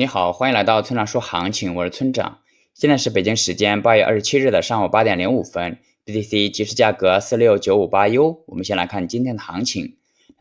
[0.00, 2.38] 你好，欢迎来到村长说行情，我是村长。
[2.72, 5.76] 现在是北京时间八月二十七日的上午八点零五分
[6.06, 8.42] ，BTC 即时价格四六九五八 U。
[8.46, 9.96] 我们先来看今天的行情。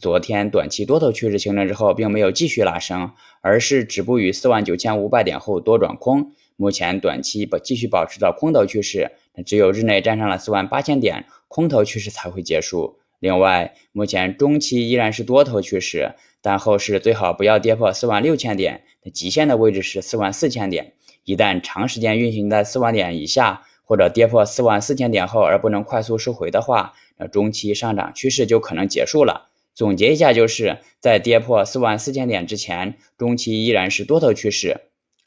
[0.00, 3.12] 昨天短期多头趋势形成之后，并没有继续拉升，
[3.42, 6.32] 而是止步于四万九千五百点后多转空。
[6.56, 12.98] 目前短期保继续保持着空头趋势，那只有日内站上了四万八千点，空头趋势才会结束。
[13.24, 16.12] 另外，目前中期依然是多头趋势，
[16.42, 18.82] 但后市最好不要跌破四万六千点。
[19.14, 20.92] 极限的位置是四万四千点，
[21.24, 29.48] 一旦长时间运行在四万点以下，或者跌破四万四千点后而不能快速收回的话，那中期上涨趋势就可能结束了。
[29.74, 34.82] 总结一下，就是在跌破四万四千点之前，中期依然是多头趋势。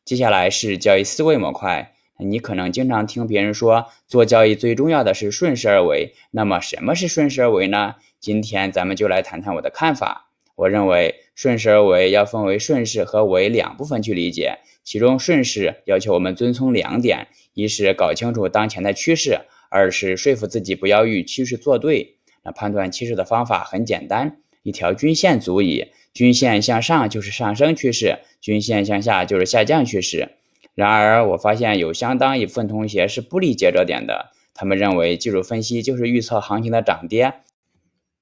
[0.05, 1.95] 接下来是交易思维模块。
[2.20, 6.13] 你可能经常听别人说，做交易最重要的是顺势而为。
[6.31, 7.95] 那么什么是顺势而为呢？
[8.20, 10.31] 今天咱们就来谈谈我的看法。
[10.55, 14.58] 我认为顺势而为要分为顺势和为两部分去理解。
[14.84, 22.16] 其中顺势要求我们遵从两点：一是搞清楚当前的趋势，二是说服自己不要与趋势作对。
[22.44, 25.88] 那判断趋势的方法很简单，一条均线足矣。
[26.14, 30.30] 均线向上就是上升趋势，均线向下就是下降趋势。
[30.78, 34.28] 然而，我发现有相当一部分同学是不理解这点的。
[34.53, 37.33] 他们认为技术分析就是预测行情的涨跌。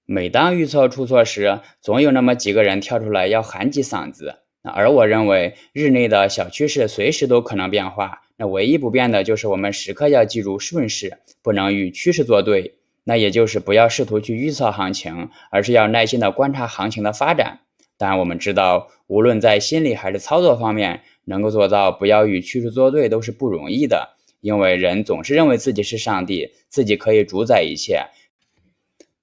[0.05, 4.35] 每当预测出错时，总有那么几个人跳出来要喊几嗓子。
[4.63, 8.21] 而我认为，日内的小趋势随时都可能变化。
[8.37, 12.75] 那唯一不变的就是我们时刻要记住顺势，不能与趋势作对。
[13.03, 17.59] 那也就是不要试图去预测行情，而是要耐心的观察行情的发展。
[17.97, 28.05] 但我们知道，无论在心理还是操作方面，能够做到不要与趋势作对都是不容易的，因为人总是认为自己是上帝，自己可以主宰一切。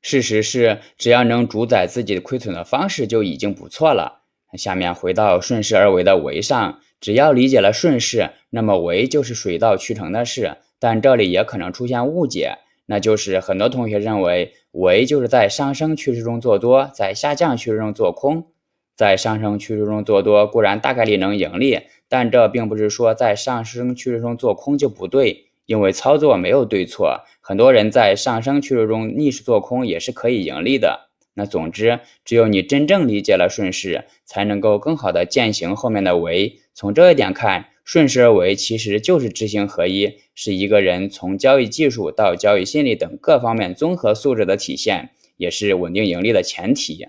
[0.00, 4.22] 事实是，只要能主宰自己亏损的方式就已经不错了。
[4.54, 10.56] 下面回到顺势而为的为上，只要理解了顺势，那么为就是水到渠成的事。
[10.78, 18.48] 但这里也可能出现误解，那就是很多同学认为为就是在上升趋势中做多，在下降趋势中做空。
[18.94, 31.08] 在上升趋势中做多固然大概率能盈利，但这并不是说在上升趋势中做空就不对，因为操作没有对错，很多人在上升趋势中逆势做空也是可以盈利的。
[31.34, 36.60] 那总之，只有你真正理解了顺势，才能够更好的践行后面的为。
[36.74, 45.08] 从这一点看，顺势而为其实就是知行合一，是一个人从交易技术到交易心理等各方面综合素质的体现，
[45.38, 47.08] 也是稳定盈利的前提。